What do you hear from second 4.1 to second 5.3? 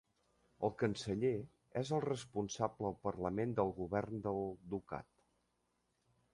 del ducat.